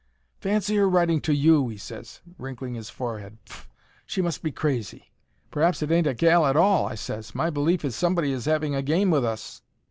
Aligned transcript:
"Fancy 0.39 0.79
'er 0.79 0.89
writing 0.89 1.21
to 1.21 1.31
you!" 1.31 1.69
he 1.69 1.77
ses, 1.77 2.21
wrinkling 2.39 2.75
'is 2.75 2.89
forehead. 2.89 3.37
"Pph! 3.45 3.67
She 4.07 4.19
must 4.19 4.41
be 4.41 4.51
crazy." 4.51 5.11
"P'r'aps 5.51 5.83
it 5.83 5.91
ain't 5.91 6.07
a 6.07 6.15
gal 6.15 6.47
at 6.47 6.55
all," 6.57 6.87
I 6.87 6.95
ses. 6.95 7.35
"My 7.35 7.51
belief 7.51 7.85
is 7.85 7.95
somebody 7.95 8.31
is 8.31 8.47
'aving 8.47 8.73
a 8.73 8.81
game 8.81 9.11
with 9.11 9.23
us." 9.23 9.61